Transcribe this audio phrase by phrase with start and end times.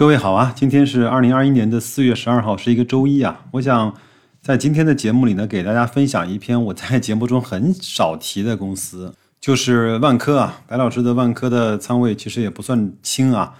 [0.00, 3.44] 各位好啊，今天是二零二一年的四月十二号，是一个周一啊。
[3.50, 3.94] 我想
[4.40, 10.62] 在今天的节目里呢，给大家分享一篇我在节目中很少提的公司，就是万科啊。
[10.66, 13.52] 白老师的万科的仓位其实也不算轻啊。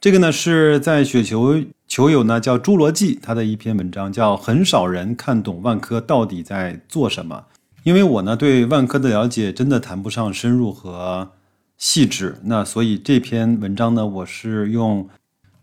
[0.00, 7.44] 这个呢是在雪球球友呢叫侏罗纪他的一篇文章，叫很少人看懂万科到底在做什么。
[7.82, 11.32] 因为我呢对万科的了解真的谈不上深入和
[11.76, 15.06] 细致，那所以这篇文章呢，我是用。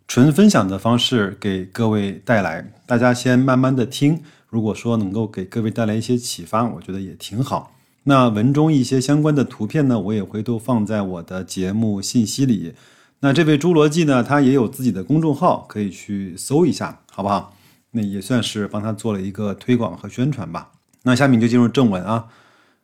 [0.09, 4.23] 纯分享的方式给各位带来，大家先慢慢的听。
[4.50, 7.75] 如果说能够给各位带来一些启发，我觉得也挺好。
[8.05, 12.73] 那文中一些相关的图片呢，我也会都放在我的节目信息里。
[13.19, 17.55] 那这位侏罗纪呢，他也有自己的公众号，可以去搜一下，好不好？
[17.91, 20.71] 那也算是帮他做了一个推广和宣传吧。
[21.03, 22.29] 那下面就进入正文啊。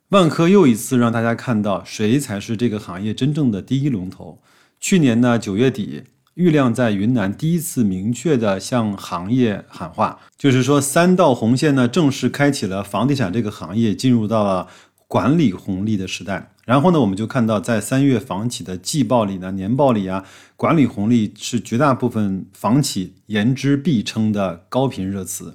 [0.10, 4.38] 万科又一次让大家看到谁才是这个行业真正的第一龙头。
[4.80, 6.04] 去年呢九月底。
[6.36, 14.68] 郁亮在云南第一次明确的向行业喊话，就是说三道红线呢正式开启了房地产这个行业进入到了
[15.08, 16.52] 管理红利的时代。
[16.66, 20.26] 然后呢，我们就看到在三月房企的季报里呢、年报里啊，
[20.58, 25.54] 管理红利是绝大部分房企言之必称的高频热词。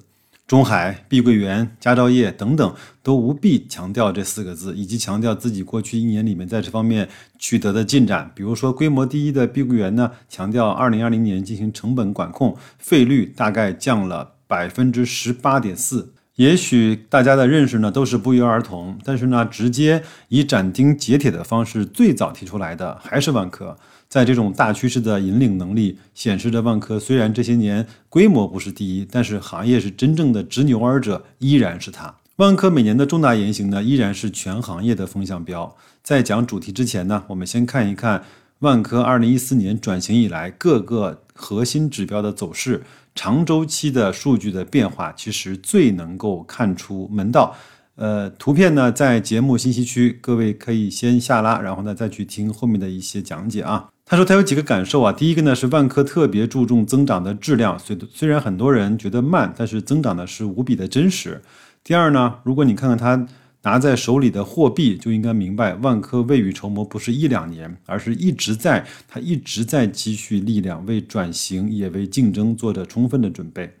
[0.51, 7.07] 中海、碧桂园、佳兆业等等都无必强调这四个字，以及强调自己过去一年里面在这方面
[7.39, 8.29] 取得的进展。
[8.35, 16.11] 比如说，规模第一的碧桂园呢，强调二零二零年进行成本管控，费率大概降了百分之十八点四。
[16.41, 23.77] 也许大家的认识呢都是不约而同，但是呢，直接以斩钉截铁的方式最早提出来的还是万科。
[24.09, 32.15] 在这种大趋势的引领能力，显示着万科虽然这些年规模不是第一，但是行业是真正的执牛耳者依然是它。
[32.37, 35.75] 万科每年的重大言行呢，依然是全行业的风向标。
[36.01, 38.23] 在讲主题之前呢，我们先看一看
[38.61, 42.83] 万科二零一四年转型以来各个核心指标的走势，
[43.15, 47.55] 长周期的数据的变化，其实最能够看出门道。
[47.95, 53.89] 呃，图片呢在节目信息区，各位可以先下拉，然后呢再去听后面的一些讲解啊。
[54.05, 61.41] 他说他有几个感受啊，第一个呢是万科特别注重增长的质量，虽虽然很多人觉得慢，但是增长的是无比的真实。
[61.83, 63.27] 第二呢，如果你看看他
[63.63, 73.75] 拿在手里的货币，就应该明白万科未雨绸缪不是一两年，而是一直在，他一直在积蓄力量，为转型也为竞争做着充分的准备。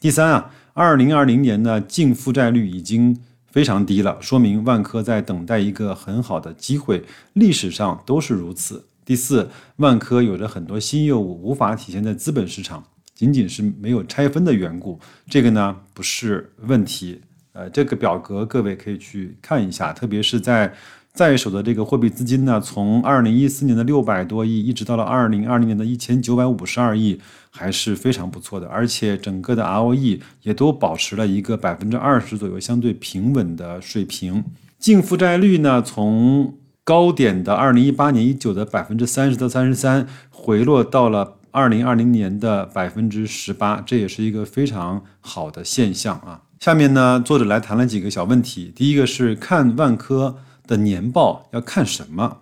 [0.00, 7.02] 第三啊，二零二零年呢净负债率已经非常低了，说明万科在等待一个很好的机会，
[7.32, 8.84] 历史上都是如此。
[9.04, 12.84] 第四，万科有着很多新业务无法体现在资本市场，
[13.14, 15.00] 仅仅是没有拆分的缘故。
[15.28, 17.20] 这个呢不是问题。
[17.54, 20.74] 呃，这个表格各位可以去看一下，特别是在
[21.12, 27.20] 在手的这个货币资金呢，从二零一四年的六百多亿，一直到了二零二零年的一千九百五十二亿，
[27.50, 28.66] 还是非常不错的。
[28.66, 34.44] 而且整个的 ROE 也都保持了一个百分之二十左右相对平稳的水平。
[34.80, 46.42] 净负债率呢，从高点的二零一八年一九的百分之三十到三十三，回落到了二零二零年的百分之十八，这也是一个非常好的现象啊。
[46.64, 48.72] 下面呢，作者来谈了几个小问题。
[48.74, 52.38] 第一个是看万科的年报要看什么？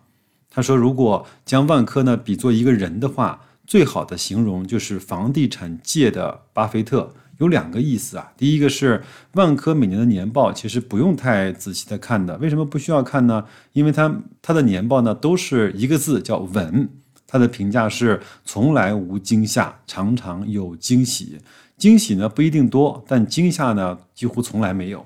[0.48, 7.12] 他说，如果将万科呢比作一个人的话，最好的形容就是房地产界的巴菲特。
[7.38, 13.44] 有两个意思啊，第一个是万科每年的年报其实不用太仔细的看的，为什么不需要看呢？
[13.72, 16.88] 因为它它的年报呢都是一个字叫稳，
[17.26, 21.40] 它的评价是从来无惊吓，常常有惊喜，
[21.82, 25.04] 惊喜呢不一定多，但惊吓呢几乎从来没有。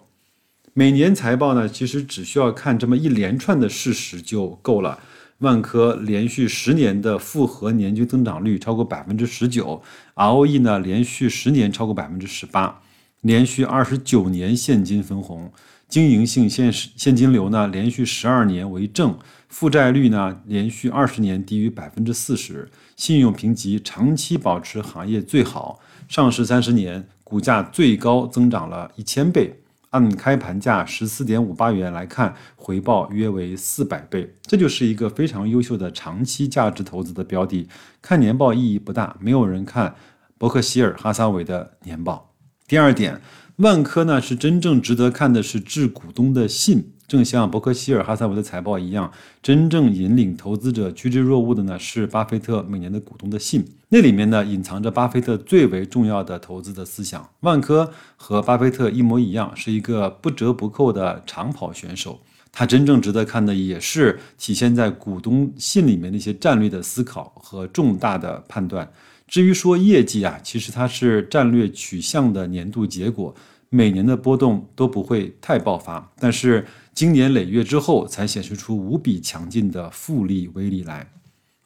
[0.74, 4.98] 每年财报呢其实只需要看这么一连串的事实就够了。
[5.38, 9.80] 万科连续十年的复合年均增长率超过百分之十九
[10.16, 12.82] ，ROE 呢连续十年超过百分之十八，
[13.22, 15.50] 连续二十九年现金分红，
[15.88, 25.78] 经营性现现金流呢连续十二年为正，负债率呢连续二十年低于百分之四十，信用评级长期保持行业最好，
[26.08, 29.60] 上市三十年股价最高增长了一千倍。
[29.90, 37.68] 按开盘价十四点五八元来看，回报约为四百倍，这就是一个非常优秀的长期价值投资的标的。
[38.02, 39.94] 看年报意义不大，没有人看
[40.36, 42.34] 伯克希尔哈撒韦的年报。
[42.66, 43.22] 第二点，
[43.56, 46.92] 万科呢是真正值得看的是致股东的信。
[47.08, 49.12] 正像伯克希尔哈撒韦的财报一样，
[49.42, 57.28] 真正引领投资者趋之若鹜的呢是巴菲特每年的股东的信，那里面呢隐藏着巴菲特最为重要的投资的思想。
[57.40, 62.18] 万科和巴菲特一模一样，是一个不折不扣的长跑选手。
[62.50, 68.90] 他真正值得看的也是体现在股东信里面那些战略的思考和重大的判断。
[69.28, 73.34] 至于说业绩啊，其实它是战略取向的年度结果，
[73.68, 81.08] 每年的波动都不会太爆发，但是经年累月之后才显示出无比强劲的复利威力来。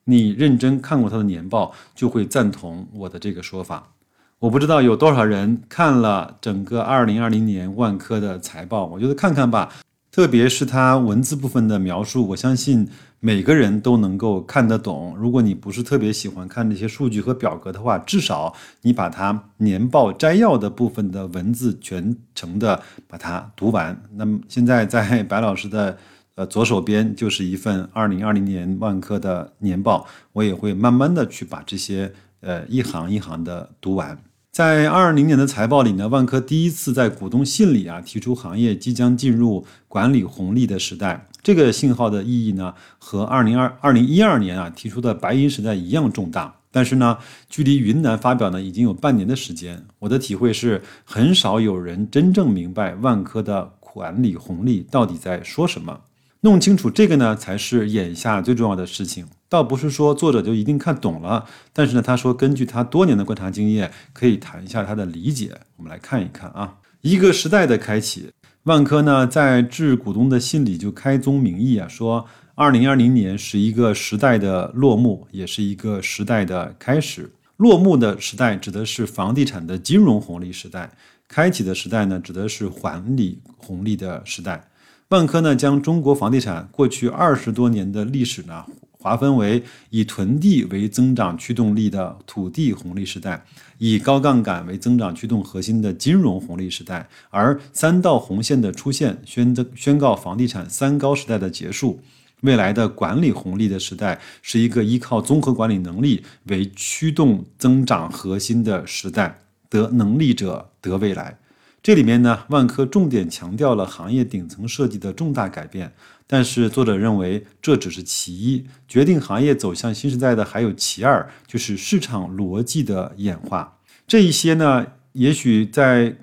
[0.04, 3.92] 你认真看过他的年报，就会赞同我的这个说法。
[4.38, 9.70] 我不知道有多少人看了整个2020年万科的财报，我觉得看看吧。
[10.12, 12.88] 特别是它文字部分的描述，我相信
[13.20, 15.14] 每个人都能够看得懂。
[15.16, 18.52] 如果你不是特别喜欢看那些数据和表格的话，至少
[18.82, 24.02] 你把它年报摘要的部分的文字全程的把它读完。
[24.16, 25.96] 那么现在在白老师的
[26.34, 34.18] 呃左手边就是一份二零二零年万科的年报，我也会慢慢的去把这些呃一行一行的读完。
[34.52, 41.28] 在二二零年的财报里呢，万科第一次在股东信里啊提出行业即将进入管理红利的时代。
[41.40, 46.56] 这个信号的意义呢，和二零二二零一二年啊提出的白银时代一样重大。
[46.72, 47.18] 但是呢，
[47.48, 49.84] 距离云南发表呢已经有半年的时间。
[50.00, 56.00] 我的体会是，很少有人真正明白万科的管理红利到底在说什么。
[56.40, 59.26] 弄清楚这个呢，才是眼下最重要的事情。
[59.50, 65.50] 倒不是说作者就一定看懂了，但是呢，他说根据他多年的观察经验，可以谈一下他的理解。
[65.76, 68.30] 我们来看一看啊，一个时代的开启。
[68.62, 72.24] 万科呢，在致股东的信里就开宗明义啊，说
[72.54, 77.32] 二零二零年是一个时代的落幕，也是一个时代的开始。
[77.56, 80.92] 落幕的时代指的是房地产的金融红利时代，
[81.26, 84.68] 开启的时代呢，指的是管理红利的时代。
[85.08, 88.64] 万科呢，将中国房地产过去二十多年的历史呢。
[89.00, 93.42] 划分为以囤地为增长驱动力的土地红利时代，
[93.78, 101.98] 以高杠杆为增长驱动核心的金融红利时代，而三道红线的出现宣宣告房地产三高时代的结束。
[102.42, 111.38] 未来的管理红利的时代是一个依靠综合管理能力为驱动增长核心的时代，得能力者得未来。
[111.82, 115.92] 这里面呢，万科重点强调了行业顶层设计的重大改变。
[116.32, 123.78] 但是作者认为这只是其一，决定行业走向新时代的还有其二，就是市场逻辑的演化。
[124.06, 126.16] 这一些呢，也许在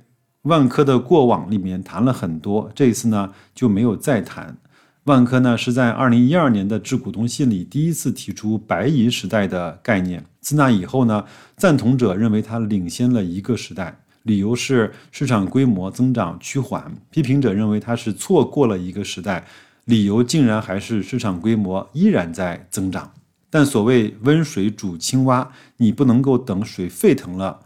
[0.44, 4.58] 万科的过往里面谈了很多，这一次呢就没有再谈。
[5.04, 10.24] 万科呢是在二零一二年的致股东信里第一次提出“白银时代”的概念。
[10.40, 11.26] 自那以后呢，
[11.58, 19.46] 赞同者认为它领先了一个时代，理由是市场规模增长趋缓；批评者认为它是错过了一个时代。
[19.88, 23.14] 理由竟然还是市场规模依然在增长，
[23.50, 27.62] 但所谓温水煮青蛙，你不能够等水沸腾了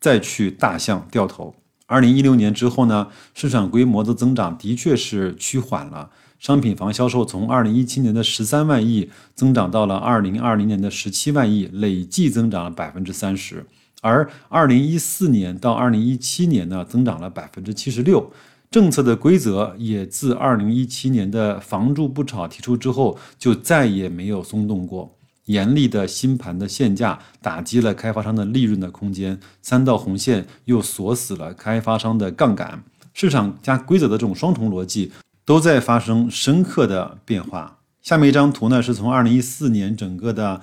[0.00, 1.54] 再去大象掉头。
[1.86, 13.64] 二零一六年之后呢，市场规模的增长的确是趋缓了，商品房销售从二零一七年的十三万亿增长到了二零二零年的十七万亿，累计增长了百分之三十，
[14.02, 18.32] 而二零一四年到二零一七年呢，增长了百分之七十六。
[18.70, 25.16] 政策的规则也自二零一七年的“房住不炒”提出之后，就再也没有松动过。
[25.46, 32.84] 严厉的新盘的限价打击了开发商的利润的空间，三道红线又锁死了开发商的杠杆。
[33.12, 35.10] 市场加规则的这种双重逻辑
[35.44, 37.78] 都在发生深刻的变化。
[38.00, 40.60] 下面一张图呢，是从二零一四年整个的，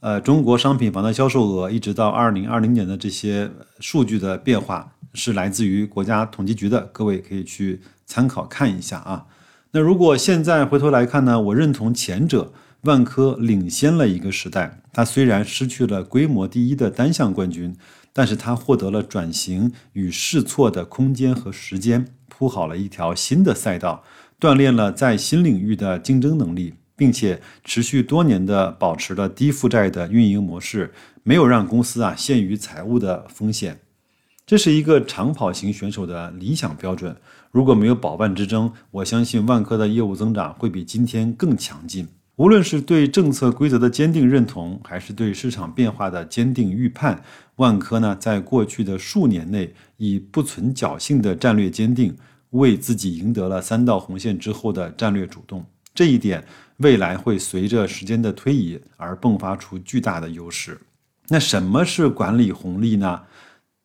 [0.00, 4.94] 呃，中国商品房的销售额，一直到二零二零年的这些数据的变化。
[5.14, 9.26] 是来自于国家统计局的，各位可以去参考看一下啊。
[9.72, 12.52] 那如果现在回头来看呢，我认同前者，
[12.82, 14.80] 万科领先了一个时代。
[14.92, 17.76] 它虽然失去了规模第一的单项冠军，
[18.12, 24.02] 但是它获得了转型与试错的空间和时间，铺好了一条新的赛道，
[24.40, 33.78] 锻炼了在新领域的竞争能力，并且持续多年的保持了低负债的运营模式，没有让公司啊陷于财务的风险。
[34.50, 37.16] 这是一个长跑型选手的理想标准。
[37.52, 42.08] 如果没有保万之争，我相信万科的业务增长会比今天更强劲。
[42.34, 47.22] 无论是对政策规则的坚定认同，还是对市场变化的坚定预判，
[47.58, 52.16] 万科呢，在过去的数年内以不存侥幸的战略坚定，
[52.50, 55.64] 为自己赢得了三道红线之后的战略主动。
[55.94, 56.44] 这一点
[56.78, 60.76] 未来会随着时间的推移而迸发出巨大的优势。
[61.28, 63.20] 那什么是管理红利呢？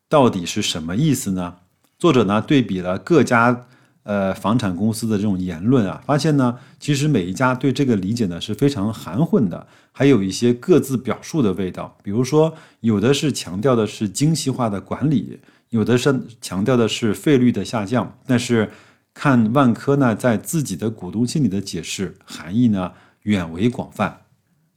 [0.07, 1.55] 到底是什么意思呢？
[1.97, 3.65] 作者呢对比了各家
[4.03, 11.97] 呃房产公司的这种言论啊，发现呢其实每一家对这个理解呢是非常含混的，还有一些各自表述的味道。
[12.03, 18.15] 比如说，有的是强调的是精细化的管理，有的是强调的是费率的下降。
[18.27, 18.69] 但是
[19.13, 22.91] 看万科呢在自己的股东信里的解释，含义呢
[23.23, 24.21] 远为广泛。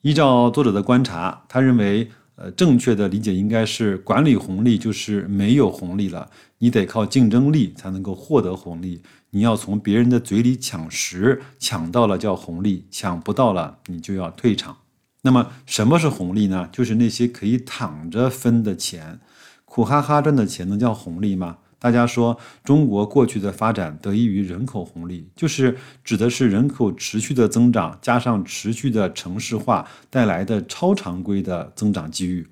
[0.01, 2.11] 依照作者的观察，他认为。
[2.41, 9.03] 呃，正确的理解应该是管理红利就是没有红利了，你得靠竞争力才能够获得红利。
[9.31, 14.77] 你要从别人的嘴里抢食，抢到了叫红利，抢不到了你就要退场。
[15.23, 16.69] 那么什么是红利呢？
[16.71, 19.19] 就是那些可以躺着分的钱，
[19.65, 21.59] 苦哈哈赚的钱能叫红利吗？
[21.79, 32.47] 大家说中国过去的发展得益于人口红利，就是指的是人口持续的增长，加上持续的城市化带来的超常规的增长机遇。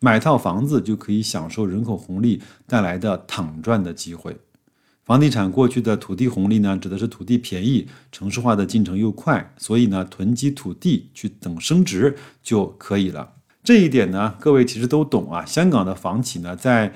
[0.00, 4.36] 买套房子就可以享受人口红利带来的躺赚的机会。
[5.04, 13.32] 房地产过去的土地红利呢，指的是土地便宜，城市化的进程又快，所以呢，囤积土地去等升值就可以了。
[13.64, 15.44] 这一点呢，各位其实都懂啊。
[15.44, 16.92] 香港的房企呢，在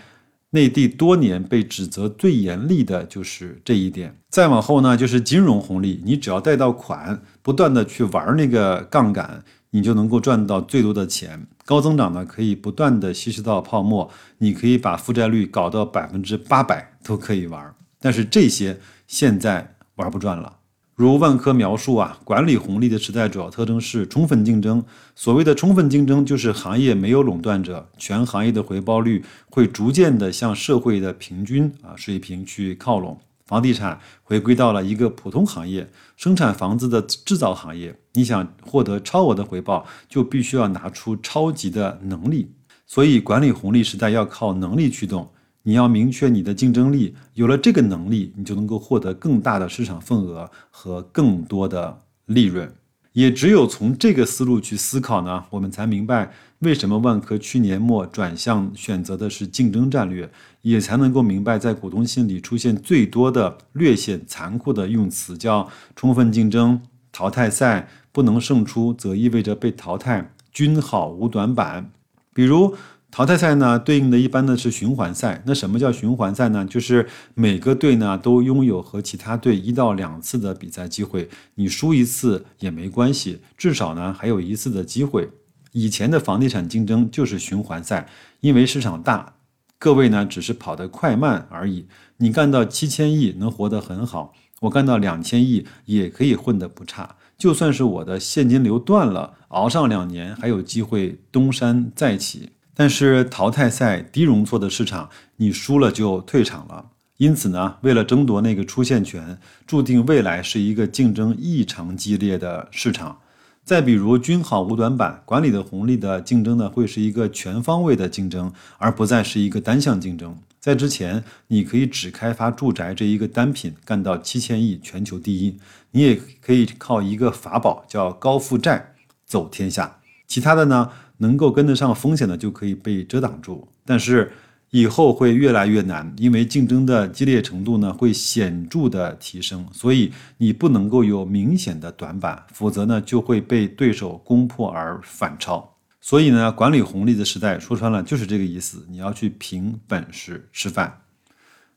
[0.53, 4.17] 内地多年被指责最严厉的就是这一点。
[4.31, 11.47] 再往后呢，就是金融红利，你只要贷到款，不断的去玩那个杠杆，你就能够赚到最多的钱。
[11.65, 17.75] 高增长呢，可以不断的稀释到泡沫，你可以把负债率搞到百分之八百都可以玩。
[17.99, 20.59] 但是这些现在玩不转了。
[21.03, 24.81] 如万科描述啊，管理红利的时代主要特征是充分竞争。
[25.17, 33.19] 所谓的充分竞争，就是行业没有垄断者，全行业的回报率会逐渐的向社会的平均啊水平去靠拢。
[33.47, 37.93] 房地产回归到了一个普通行业，生产房子的制造行业。
[38.13, 42.53] 你想获得超额的回报，就必须要拿出超级的能力。
[42.87, 45.29] 所以，管理红利时代要靠能力驱动。
[45.65, 52.73] 你要明确你的竞争力，有了这个能力，你就能够获得更大的市场份额和更多的利润。
[53.13, 60.29] 也只有从这个思路去思考呢，我们才明白为什么万科去年末转向选择的是竞争战略，
[60.63, 66.81] 也才能够明白在股东心里出现最多的略显残酷的用词，叫充分竞争、
[67.13, 71.91] 淘汰赛，不能胜出则意味着被淘汰，均好无短板。
[72.35, 72.75] 比如。
[73.13, 75.43] 淘汰赛呢，对应的一般的是循环赛。
[75.45, 76.65] 那什么叫循环赛呢？
[76.65, 78.17] 就是每个队呢？
[78.17, 84.17] 都拥有和其他队一到两次的比赛机会，你输一次也没关系，至少呢？
[84.19, 85.29] 还有一次的机会。
[85.73, 88.09] 以前的房地产竞争就是循环赛，
[88.41, 89.35] 因为市场大，
[89.79, 90.25] 各位呢？
[90.25, 91.87] 只是跑得快慢而已。
[92.17, 97.17] 你干到七千亿能活得很好，我干到两千亿也可以混得不差。
[97.37, 102.49] 就算是我的现金流断了，熬上两年还有机会东山再起。
[102.83, 106.87] 但是淘汰赛低容错的市场，你输了就退场了。
[107.19, 113.21] 因此呢，为了争夺那个出线权，注定未来是一个竞争异常激烈的市场。
[113.63, 120.37] 再比如均好无短板，管理的红利的竞争呢，会是一个全方位的竞争，而不再是一个单项竞争。
[120.59, 125.57] 在之前，你可以只开发住宅这一个单品，干到七千亿全球第一，
[125.93, 129.99] 你也可以靠一个法宝叫高负债走天下。
[130.27, 130.91] 其他的呢？
[131.23, 134.33] 能够跟得上风险的就可以被遮挡住，但是
[134.71, 145.73] 以后会越来越难，因为竞争的激烈程度呢会显著的提升，所以你不能够有明显的短板，否则呢就会被对手攻破而反超。
[146.01, 151.03] 所以呢，管理红利的时代说穿了就是这个意思，你要去凭本事吃饭。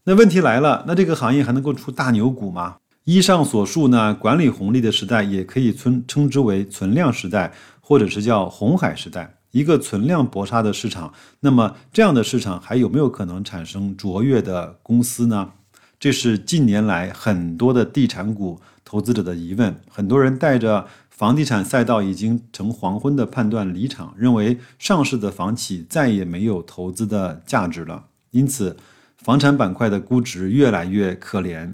[0.06, 2.78] 那问题来了，那这个行业还能够出大牛股吗？
[3.04, 7.54] 依上所述呢，管理红利的时代也可以称称之为存量时代。
[7.88, 15.54] 或者是叫红海时代，一个存量搏杀的市场，那么这样的市场还有没有可能产生卓越的公司呢？
[15.98, 19.74] 这是近年来很多的地产股投资者的疑问。
[19.90, 28.08] 很多人带着房地产赛道已经成黄昏的判断离场，认为上市的房企再也没有投资的价值了。
[28.32, 28.76] 因此，
[29.16, 31.72] 房产板块的估值越来越可怜，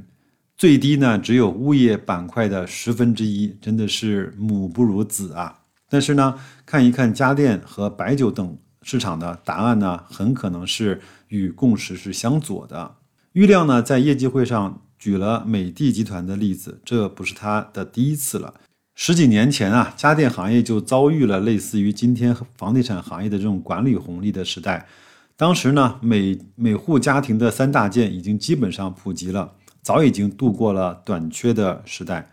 [0.55, 5.60] 最低呢只有物业板块的十分之一，真的是母不如子啊！
[5.91, 12.95] 但是呢，看一看家电和白酒等市场的答案呢，很可能是与共识是相左的。
[13.33, 18.53] 郁亮呢在业绩会上举了美的集团的例子，这不是他的第一次了。
[18.95, 24.88] 十几年前啊，家电行业就遭遇了类似于今天房地产行业的这种管理红利的时代。
[25.36, 32.29] 当时呢，每每户家庭的三大件已经基本上普及了，早已经度过了短缺的时代。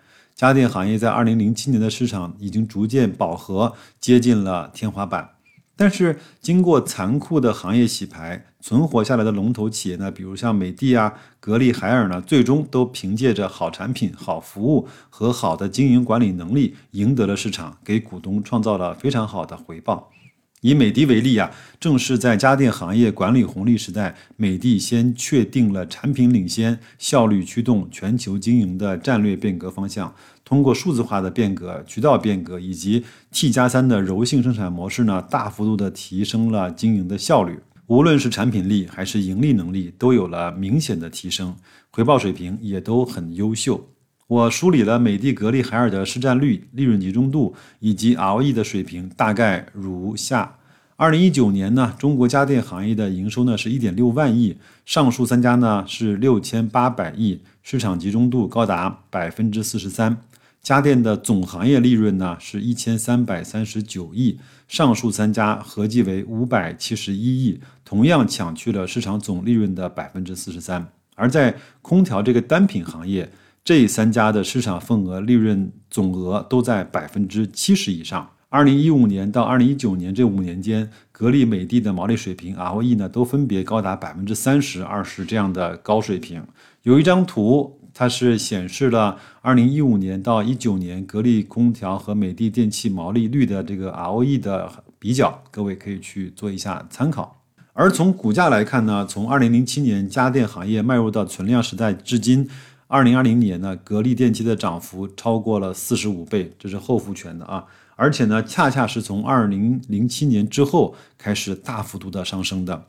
[0.46, 5.30] 家电行业在二零零七年的市场已经逐渐饱和，接近了天花板。
[5.74, 20.12] 但是经过残酷的行业洗牌，存活下来的龙头企业呢，比如像美的啊、格力、海尔呢，最终都凭借着好产品、好服务和好的经营管理能力，赢得了市场，给股东创造了非常好的回报。
[20.60, 30.12] 以美的为例啊，正是在家电行业管理红利时代，美的先确定了产品领先、效率驱动全球经营的战略变革方向。
[30.44, 37.60] 通过数字化的变革、渠道变革以及 T 加三的柔性生产模式呢，大幅度的提升了经营的效率。
[37.86, 41.56] 无论是产品力还是盈利能力，都有了明显的提升，
[41.90, 43.88] 回报水平也都很优秀。
[44.28, 50.58] 我梳理了美的、格力、海尔的市占率、利润集中度以及 ROE 的水平，大概如下：
[50.96, 60.14] 二零一九年呢，中国家电行业的营收呢是一点六万亿，上述三家呢是六千八百亿，市场集中度高达百分之四十三。
[60.60, 70.86] 家电的总行业利润呢是一千三百三十九亿，上述三家合计为五百七十一亿，同样抢去了市场总利润的百分之四十三。
[71.14, 73.28] 而在空调这个单品行业，
[73.68, 78.30] 这三家的市场份额、利润总额都在百分之七十以上。
[78.48, 86.42] 二零一五年到二零一九年这五年间，格力、美的的毛利水平 ROE 呢都分别高达百分之三十二十这样的高水平。
[86.84, 97.42] 有一张图，它是显示了二零一五年到一九年格力空调和美的电器毛利率的这个 ROE 的比较，各位可以去做一下参考。
[97.74, 102.48] 而从股价来看呢，从二零零七年家电行业迈入到存量时代至今。
[102.90, 107.66] 二零二零年呢，格力电器的涨幅超过了四十五倍，这是后复权的啊！
[107.96, 112.86] 而且呢，恰恰是从二零零七年之后开始大幅度的上升的。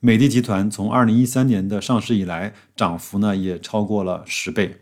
[0.00, 4.78] 美的集团从二零一三年的上市以来，涨幅呢也超过了十倍。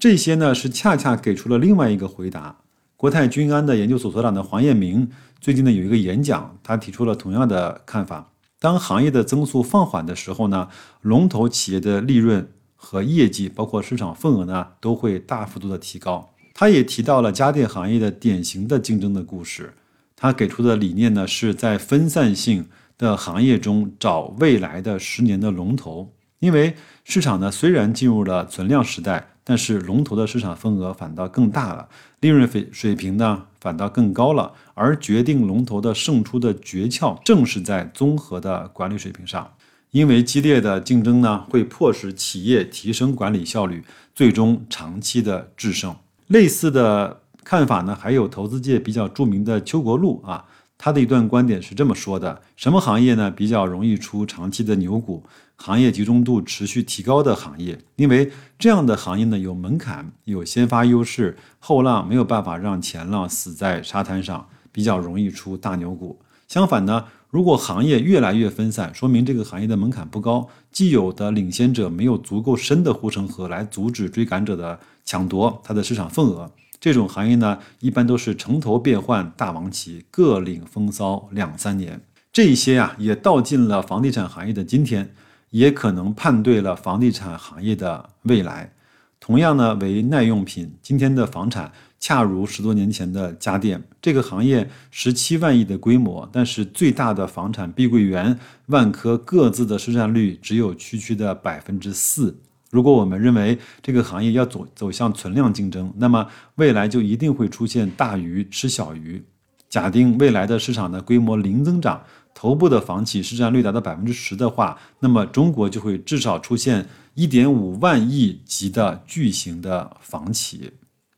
[0.00, 2.56] 这些呢是恰恰给出了另外一个回答。
[2.96, 5.08] 国泰君安的研究所所长的黄彦明
[5.40, 10.68] 最近呢有一个演讲，他提出了同样的看法：当行业的增速放缓的时候呢，
[11.02, 12.48] 龙头企业的利润。
[12.84, 16.34] 和业绩，包括市场份额呢，都会大幅度的提高。
[16.52, 19.72] 他也提到了家电行业的典型的竞争的故事。
[20.16, 26.12] 他给出的理念呢，是在分散性的行业中找未来的十年的龙头。
[26.40, 26.74] 因为
[27.04, 34.52] 市场呢虽然进入了存量时代，但是龙头的市场份额反倒更大了，利润水水平呢反倒更高了。
[34.74, 39.52] 而决定龙头的胜出的诀窍，正是在综合的管理水平上。
[39.92, 45.94] 因为激烈的竞争呢，会迫使企业提升管理效率，最终长期的制胜。
[46.28, 50.46] 类似的看法呢，还有投资界比较著名的邱国禄啊，
[50.78, 55.22] 他的一段观点是这么说的：什么行业呢比较容易出长期的牛股？
[55.56, 66.18] 行业集中度持续提高的行业，因为这样的行业呢有门槛，有先发优势，后浪没有办法让前浪死在沙滩上，比较容易出大牛股。
[66.48, 67.04] 相反呢？
[67.32, 76.52] 如果行业越来越分散，说明这个行业的门槛不高，既有的领先者没有足够深的护城河来阻止追赶者的抢夺它的市场份额。
[76.78, 82.02] 这种行业呢，一般都是城头变换大王旗，各领风骚两三年。
[82.30, 85.14] 这一些啊，也道尽了房地产行业的今天，
[85.48, 88.74] 也可能判对了房地产行业的未来。
[89.22, 91.70] 同样呢，为耐用品，今天的房产。
[92.00, 102.36] 恰如十多年前的家电这个行业，十七万亿的规模，但是最大的房产碧桂园、万科各自的市占率只有区区的百分之四。
[102.72, 109.22] 如果我们认为这个行业要走走向存量竞争，那么未来就一定会出现大鱼吃小鱼。
[109.68, 112.02] 假定未来的市场的规模零增长，
[112.34, 120.72] 头部的房企市占率达到百分之十的话，那么中国就会至少出现一点五万亿级的巨型的房企。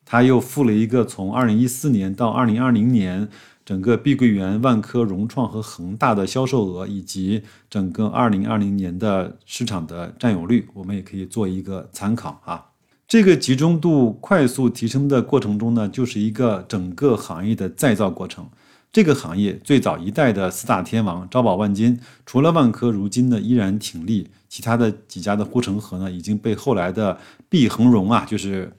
[0.05, 3.29] 他又附了一个从二零一四年到二零二零年
[3.65, 12.67] 整个碧桂园、万科、融创和恒大的销售额，以及整个二零二零年的市场的占有率，我们也可以做一个参考啊。
[13.09, 18.47] 这个集中度快速提升的过程中呢，就是一个整个行业的再造过程。
[18.95, 28.73] 这个行业最早一代的四大天王招宝万金，除了万科，如今呢依然挺立，其他的几家的护城河呢已经被后来的碧恒荣啊，就是。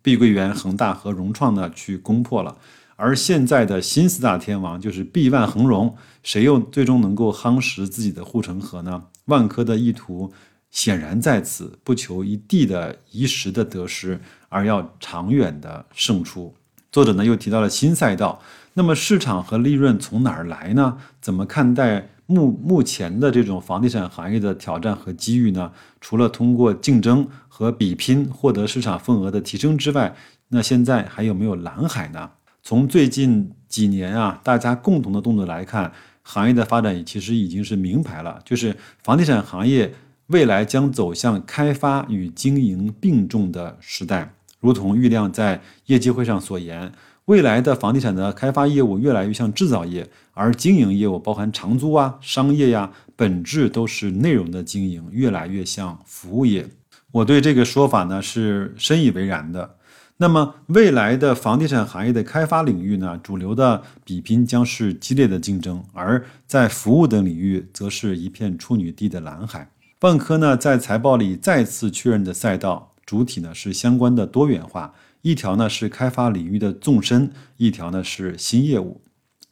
[0.00, 2.56] 碧桂园、恒大和融创呢，去攻破了，
[2.96, 9.04] 而现在的新四大天王就是碧万恒融，谁又最终能够夯实自己的护城河呢？
[9.26, 10.32] 万科的意图
[10.70, 16.52] 显然在此，不求一地的一时的得失，而要长远的胜出。
[16.90, 18.40] 作者呢又提到了新赛道，
[18.74, 20.98] 那么市场和利润从哪儿来呢？
[21.20, 22.08] 怎么看待？
[22.26, 30.14] 目目前的这种房地产行业的挑战和机遇呢，除了通过竞争和比拼获得市场份额的提升之外，
[30.48, 32.30] 那现在还有没有蓝海呢？
[32.62, 39.92] 从最近几年啊，大家共同的动作来看，行业的发展其实已经是明牌了，就是房地产行业
[40.28, 44.32] 未来将走向开发与经营并重的时代。
[44.60, 46.90] 如同郁亮在业绩会上所言，
[47.26, 56.68] 未来的房地产的开发业务越来越像制造业，而经营业务包含长租啊、商业呀，本质都是内容的经营，越来越像服务业。
[57.12, 59.76] 我对这个说法呢是深以为然的。
[60.16, 69.68] 那么未来的房地产行业的开发领域呢，主流的比拼将是激烈的竞争，而在服务等领域则是一片处女地的蓝海。
[70.00, 74.92] 万科呢在财报里再次确认的赛道主体呢是相关的多元化。
[75.22, 79.00] 一条呢是开发领域的纵深，一条呢是新业务。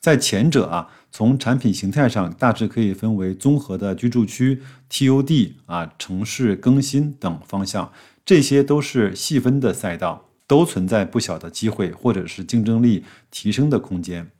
[0.00, 7.92] 在前者啊，从产品形态上大致可以分为综合的居住区、TOD 啊、城市更新等方向，
[8.24, 14.30] 这些都是细分的赛道，都存在不小的机会或者是竞争力提升的空间。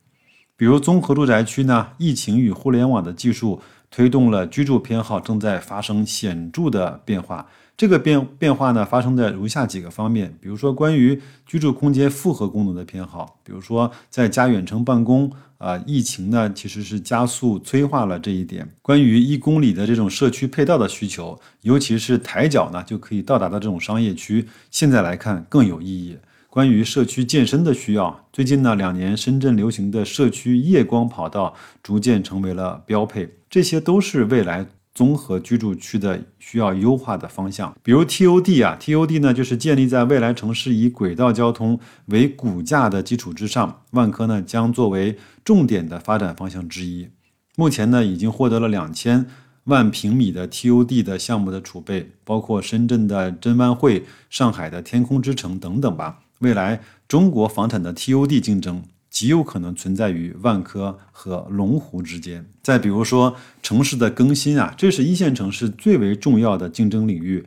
[0.57, 7.47] 比如综合住宅区呢，疫情与互联网的技术推动了居住偏好正在发生显著的变化。
[7.77, 18.69] 这个变变化呢，发生在如下几个方面，比如说关于居住空间复合功能的偏好，比如说在家远程办公啊，疫情呢其实是加速催化了这一点。
[18.83, 26.15] 关于一公里的这种社区配套的需求，尤其是抬脚呢就可以到达的这种商业区，现在来看更有意义。
[26.51, 34.65] 关于社区健身的需要，最近呢两年深圳流行的社区夜光跑道逐渐成为了标配，这些都是未来。
[34.93, 47.07] 综合居住区的需要优化的方向，比如 TOD 啊，TOD 呢就是建立在未来城市以轨道交通为骨架的基础之上，万科呢将作为重点的发展方向之一。
[47.55, 49.25] 目前呢已经获得了两千
[49.63, 56.19] 万平米的 TOD 的项目的储备，包括深圳的真万汇、上海的天空之城等等吧。
[56.39, 58.83] 未来中国房产的 TOD 竞争。
[59.11, 62.49] 极有可能存在于万科和龙湖之间。
[62.63, 67.45] 再比如说城市的更新啊，这是一线城市最为重要的竞争领域，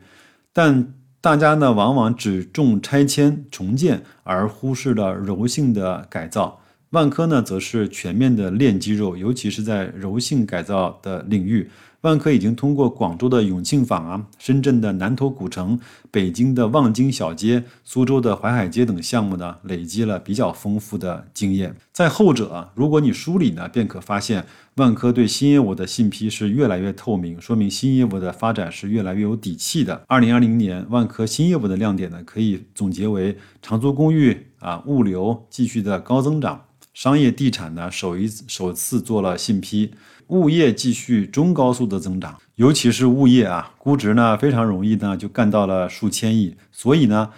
[0.53, 6.61] 但大家呢往往只重拆迁重建，而忽视了柔性的改造。
[6.91, 11.69] 万科呢则是全面的练肌肉，尤其是在柔性改造的领域。
[12.05, 15.79] 万科已经通过广州的永庆坊啊、深圳的南头古城、
[16.11, 21.75] 北京的望京小街、苏州的淮海街等项目呢，累积了比较丰富的经验。
[21.91, 30.03] 在后者，如果你梳理呢，便可发现，万科对新业务的信批是越来越透明，说明新业务的发展是越来越有底气的。
[30.05, 39.93] 二零二零年，万科新业务的亮点呢，可以总结为长租公寓啊、物流继续的高增长，商业地产呢首一首次做了信批。
[40.29, 46.55] 物业继续中高速的增长，尤其是物业啊，估值呢非常容易呢就干到了数千亿。
[46.71, 47.29] 所以呢，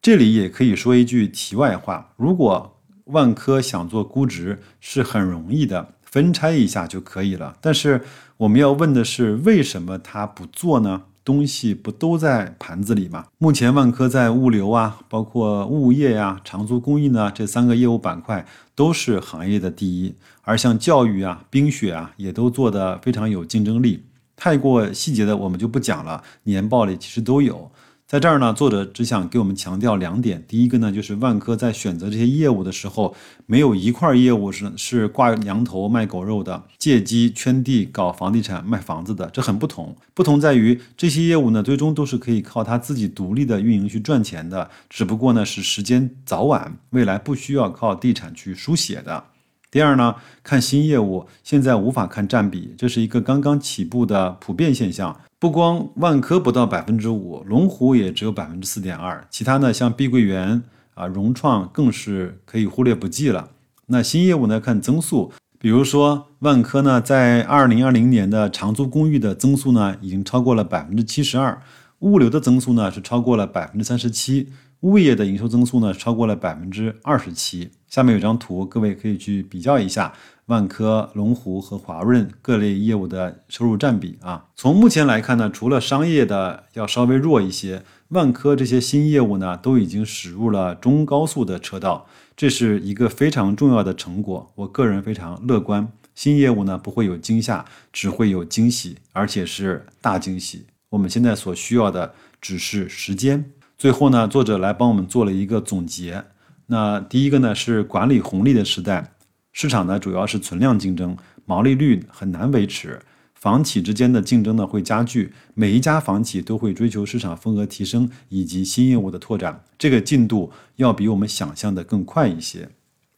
[0.00, 7.56] 这里也可以说一句题外话：如果万科想做估值是很容易的，分拆一下就可以了。
[7.60, 8.02] 但是
[8.36, 11.02] 我们要问的是，为什么他不做呢？
[11.24, 13.26] 东西不都在盘子里吗？
[13.38, 24.04] 目前万科在物流啊，包括物业呀、长租公寓呢这三个业务板块都是行业的第一，而像教育啊、冰雪啊也都做得非常有竞争力。
[24.34, 27.70] 太过细节的我们就不讲了，年报里其实都有。
[28.12, 30.44] 在这儿呢，作者只想给我们强调两点。
[30.46, 39.96] 第一个呢，就是万科在选择这些业务的时候，没有一块业务是是挂羊头卖狗肉的，借机圈地搞房地产卖房子的，这很不同。
[40.12, 49.24] 不同在于这些业务呢，最终都是可以靠他自己独立的运营去赚钱的，只不过呢是时间早晚，未来不需要靠地产去书写的。
[49.72, 55.18] 第二呢，看新业务，现在无法看占比，这是一个刚刚起步的普遍现象。
[55.38, 63.48] 不光万科不到百分之五，龙湖也只有百分之四点二，其他呢像碧桂园啊、融创更是可以忽略不计了。
[63.86, 71.62] 那新业务呢看增速，比如说万科呢在二零二零年的长租公寓的增速呢已经超过了百分之七十二，
[72.00, 74.50] 物流的增速呢是超过了百分之三十七，
[74.82, 77.70] 物业的营收增速呢超过了百分之二十七。
[77.88, 80.12] 下面有张图，各位可以去比较一下。
[80.46, 94.52] 万科、龙湖和华润各类业务的收入占比啊，从目前来看呢，除了商业的要稍微弱一些，万科这些新业务呢都已经驶入了中高速的车道，这是一个非常重要的成果。
[94.56, 100.66] 我个人非常乐观，新业务呢不会有惊吓，只会有惊喜，而且是大惊喜。
[100.90, 103.52] 我们现在所需要的只是时间。
[103.82, 106.22] 最后呢，作者来帮我们做了一个总结。
[106.66, 109.14] 那第一个呢是管理红利的时代。
[109.50, 111.16] 市场呢主要是存量竞争，
[111.46, 113.02] 毛利率很难维持，
[113.34, 122.68] 房企之间的竞争呢会加剧，每一家房企都会追求市场份额提升以及新业务的拓展，这个进度要比我们想象的更快一些。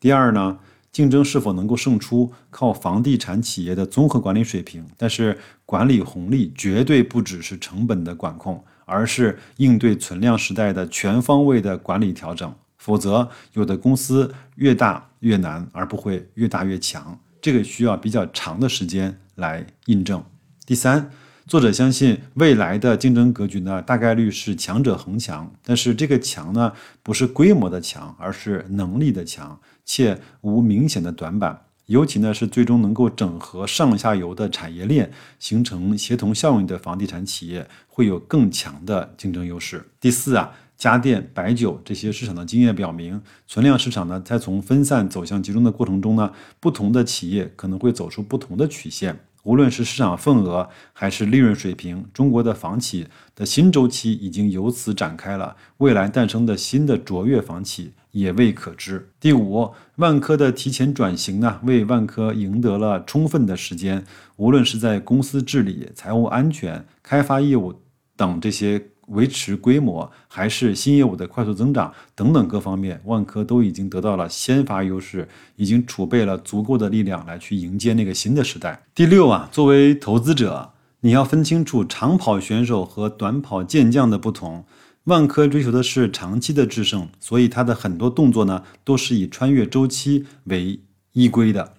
[0.01, 0.59] 第二呢，
[0.91, 12.55] 竞争是否能够胜出，靠房地产企业的综合管理水平，但是管理红利绝对不只是成本的管控，而是应对存量时代的全方位的管理调整。
[12.77, 17.19] 否则有的公司越大越难，而不会越大越强。
[17.41, 20.23] 这个需要比较长的时间来印证。
[20.67, 21.11] 第三，
[21.47, 31.63] 作者相信未来的竞争格局呢，大概率是强者恒强，但是这个强呢，不是规模的强，而是能力的强，且无明显的短板。
[31.87, 39.89] 尤其呢是最终能够整合上下游的产业链，形成协同效应的房地产企业，会有更强的竞争优势。
[40.01, 40.53] 第四啊。
[40.77, 49.21] 家电、白酒这些市场的经验表明，存量市场呢，在从分散走向集中的过程中呢，不同的企业可能会走出不同的曲线。
[49.45, 55.57] 无论是市场份额还是利润水平，中国的房企的新周期已经由此展开了。
[55.79, 59.11] 未来诞生的新的卓越房企也未可知。
[59.21, 64.03] 第五，万科的提前转型呢，为万科赢得了充分的时间。
[64.37, 67.75] 无论是在公司治理、财务安全、开发业务
[68.17, 68.83] 等这些。
[69.09, 78.83] 维持规模，还是新业务的快速增长等等各方面，万科都已经得到了先发优势，已经储备了足够的力量来去迎接那个新的时代。
[78.95, 84.65] 第六啊，作为投资者，你要分清楚长跑选手和短跑健将的不同。
[85.05, 90.81] 万科追求的是长期的制胜，所以它的很多动作呢，都是以穿越周期为
[91.13, 91.75] 依归的。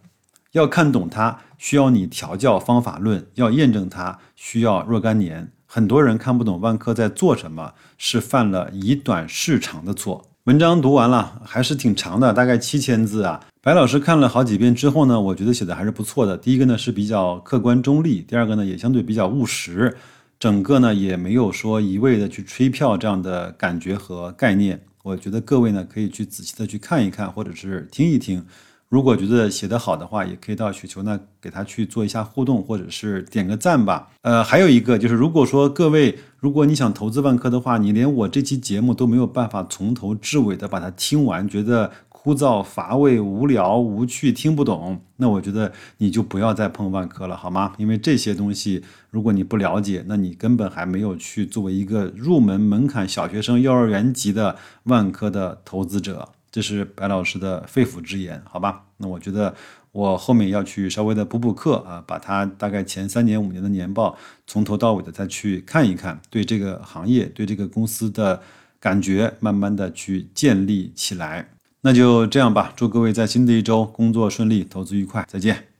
[0.51, 5.51] 要看懂它，需要你调教方法论；要验证它，需要若干年。
[5.65, 10.29] 很多人看不懂万科在做什么，是犯了以短视长的错。
[10.43, 13.41] 文章读完了，还是挺长的，大概七千字啊。
[13.63, 16.37] 白老师看了好几遍之后呢，我觉得写的还是不错的。
[16.37, 19.97] 第一个呢是比较客观中立，第二个呢也相对比较务实，
[20.39, 24.81] 整个呢也没有说一味的去吹票这样的感觉和概念。
[25.03, 28.45] 我觉得各位呢可以去仔细的去看一看，或者是听一听。
[28.87, 34.09] 如果觉得写得好的话，也可以到雪球呢给他去做一下互动，或者是点个赞吧。
[34.21, 41.91] 呃，还有一个就是，如果说各位，如果你想投资万科的话，你连我这期节目都没有办法从头至尾的把它听完，觉得
[42.25, 47.73] 枯燥乏味、无聊无趣、听不懂，那我觉得你就不要再碰万科了，好吗？
[47.77, 56.29] 因为这些东西，如果你不了解，那你根本还没有去作为一个入门门槛小学生、幼儿园级的万科的投资者。
[56.49, 58.85] 这是白老师的肺腑之言，好吧？
[58.97, 59.53] 那我觉得
[59.91, 68.41] 我后面要去稍微的补补课啊，把他大概前三年、五年的年报从头到尾的再去看一看，对这个行业、对这个公司的
[68.79, 71.49] 感觉，慢慢的去建立起来。
[71.85, 75.74] 那就这样吧，祝各位在新的一周工作顺利，投资愉快，再见。